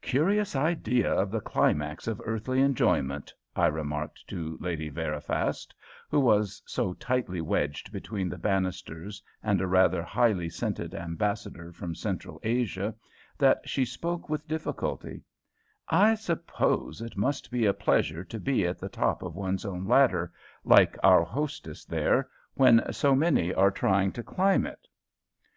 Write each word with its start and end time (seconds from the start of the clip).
"Curious 0.00 0.54
idea 0.54 1.12
of 1.12 1.32
the 1.32 1.40
climax 1.40 2.06
of 2.06 2.22
earthly 2.24 2.60
enjoyment," 2.60 3.34
I 3.56 3.66
remarked 3.66 4.24
to 4.28 4.56
Lady 4.60 4.88
Veriphast, 4.88 5.74
who 6.08 6.20
was 6.20 6.62
so 6.64 6.92
tightly 6.94 7.40
wedged 7.40 7.90
between 7.90 8.28
the 8.28 8.38
banisters 8.38 9.20
and 9.42 9.60
a 9.60 9.66
rather 9.66 10.00
highly 10.00 10.48
scented 10.48 10.94
ambassador 10.94 11.72
from 11.72 11.96
Central 11.96 12.38
Asia, 12.44 12.94
that 13.38 13.68
she 13.68 13.84
spoke 13.84 14.28
with 14.28 14.46
difficulty; 14.46 15.24
"I 15.88 16.14
suppose 16.14 17.00
it 17.00 17.16
must 17.16 17.50
be 17.50 17.66
a 17.66 17.74
pleasure 17.74 18.22
to 18.22 18.38
be 18.38 18.64
at 18.64 18.78
the 18.78 18.88
top 18.88 19.20
of 19.20 19.34
one's 19.34 19.64
own 19.64 19.84
ladder, 19.88 20.32
like 20.62 20.96
our 21.02 21.24
hostess 21.24 21.84
there, 21.84 22.28
when 22.54 22.92
so 22.92 23.16
many 23.16 23.52
are 23.52 23.72
trying 23.72 24.12
to 24.12 24.22
climb 24.22 24.64
it." 24.64 24.86